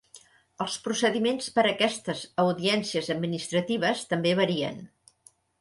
[0.63, 4.85] Els procediments per a aquestes audiències administratives també varien.